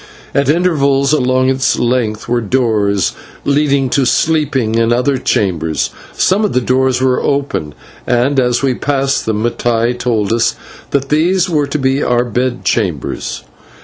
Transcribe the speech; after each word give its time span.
At 0.33 0.49
intervals 0.49 1.13
along 1.13 1.49
its 1.49 1.77
length 1.77 2.27
were 2.27 2.41
doors 2.41 3.13
leading 3.45 3.87
to 3.91 4.03
sleeping 4.07 4.75
and 4.79 4.91
other 4.91 5.19
chambers. 5.19 5.91
Some 6.13 6.43
of 6.43 6.53
the 6.53 6.59
doors 6.59 6.99
were 6.99 7.21
open, 7.21 7.75
and 8.07 8.39
as 8.39 8.63
we 8.63 8.73
passed 8.73 9.27
them 9.27 9.43
Mattai 9.43 9.93
told 9.95 10.33
us 10.33 10.55
that 10.89 11.09
these 11.09 11.51
were 11.51 11.67
to 11.67 11.77
be 11.77 12.01
our 12.01 12.25
bed 12.25 12.65
chambers. 12.65 13.43